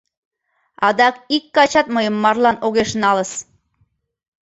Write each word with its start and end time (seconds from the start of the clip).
Адак 0.87 1.15
ик 1.35 1.43
качат 1.55 1.87
мыйым 1.95 2.15
марлан 2.23 2.57
огеш 2.65 2.89
налыс... 3.01 3.31